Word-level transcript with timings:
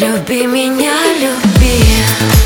Люби 0.00 0.46
меня, 0.46 0.94
люби. 1.18 2.37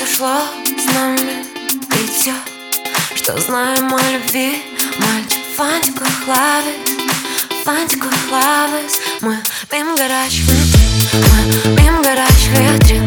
Произошло 0.00 0.40
с 0.64 0.94
нами. 0.94 1.44
И 1.92 3.16
Что 3.16 3.38
знаем 3.38 3.94
о 3.94 4.00
любви. 4.10 4.62
Мальчик 4.98 5.40
фантику 5.56 6.04
лавис 6.26 7.64
Фантику 7.64 8.06
лавис 8.30 8.98
Мы 9.20 9.36
мимо 9.70 9.94
горячих 9.94 10.46
Мы 11.12 11.82
мимо 11.82 12.02
горячих 12.02 12.50
витрин. 12.50 13.06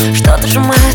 И 0.00 0.14
что-то 0.14 0.46
сжимает 0.46 0.80
внутри 0.80 0.89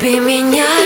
Люби 0.00 0.20
меня 0.20 0.77